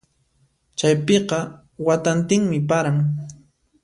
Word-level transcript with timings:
Chaypiqa 0.77 1.39
watantinmi 1.85 2.57
paran. 2.69 2.97